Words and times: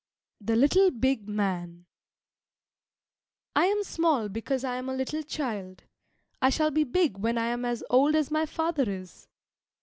THE 0.43 0.55
LITTLE 0.55 0.89
BIG 0.89 1.29
MAN 1.29 1.85
I 3.55 3.67
am 3.67 3.83
small 3.83 4.29
because 4.29 4.63
I 4.63 4.77
am 4.77 4.89
a 4.89 4.95
little 4.95 5.21
child. 5.21 5.83
I 6.41 6.49
shall 6.49 6.71
be 6.71 6.83
big 6.83 7.19
when 7.19 7.37
I 7.37 7.49
am 7.49 7.65
as 7.65 7.83
old 7.87 8.15
as 8.15 8.31
my 8.31 8.47
father 8.47 8.89
is. 8.91 9.27